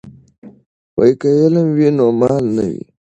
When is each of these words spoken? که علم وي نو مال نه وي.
که 1.19 1.29
علم 1.41 1.67
وي 1.77 1.87
نو 1.97 2.07
مال 2.19 2.43
نه 2.55 2.63
وي. 2.71 2.83